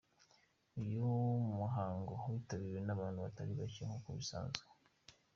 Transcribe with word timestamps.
Uyu 0.81 1.05
muhango 1.57 2.13
witabiriwe 2.31 2.79
n’abantu 2.83 3.19
batari 3.25 3.51
bake 3.59 3.81
nk’uko 3.87 4.09
bisanzwe. 4.19 4.63